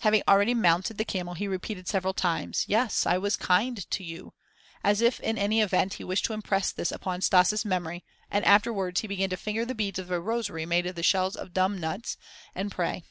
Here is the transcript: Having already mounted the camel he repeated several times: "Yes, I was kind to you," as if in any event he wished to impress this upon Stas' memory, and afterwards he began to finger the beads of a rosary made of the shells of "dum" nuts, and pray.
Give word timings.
Having 0.00 0.22
already 0.26 0.54
mounted 0.54 0.96
the 0.96 1.04
camel 1.04 1.34
he 1.34 1.46
repeated 1.46 1.86
several 1.88 2.14
times: 2.14 2.64
"Yes, 2.68 3.04
I 3.04 3.18
was 3.18 3.36
kind 3.36 3.90
to 3.90 4.02
you," 4.02 4.32
as 4.82 5.02
if 5.02 5.20
in 5.20 5.36
any 5.36 5.60
event 5.60 5.92
he 5.92 6.04
wished 6.04 6.24
to 6.24 6.32
impress 6.32 6.72
this 6.72 6.90
upon 6.90 7.20
Stas' 7.20 7.66
memory, 7.66 8.02
and 8.30 8.46
afterwards 8.46 9.02
he 9.02 9.06
began 9.06 9.28
to 9.28 9.36
finger 9.36 9.66
the 9.66 9.74
beads 9.74 9.98
of 9.98 10.10
a 10.10 10.20
rosary 10.22 10.64
made 10.64 10.86
of 10.86 10.94
the 10.96 11.02
shells 11.02 11.36
of 11.36 11.52
"dum" 11.52 11.78
nuts, 11.78 12.16
and 12.54 12.72
pray. 12.72 13.02